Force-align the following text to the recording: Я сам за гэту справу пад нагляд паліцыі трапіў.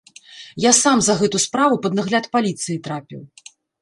Я 0.63 0.69
сам 0.77 1.03
за 1.07 1.13
гэту 1.21 1.41
справу 1.45 1.75
пад 1.83 1.93
нагляд 1.99 2.25
паліцыі 2.37 2.79
трапіў. 2.89 3.21